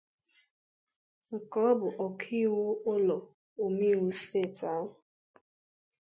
nke 1.35 1.57
ọ 1.69 1.71
bụ 1.79 1.87
ọkaokwu 2.05 2.65
ụlọ 2.93 3.15
omeiwu 3.63 4.07
steeti 4.19 4.63
ahụ 4.73 4.87